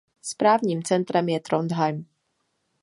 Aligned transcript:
Správním 0.21 0.83
centrem 0.83 1.29
je 1.29 1.39
Trondheim. 1.39 2.05